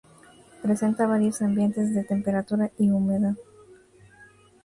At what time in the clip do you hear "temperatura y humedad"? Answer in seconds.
2.03-3.35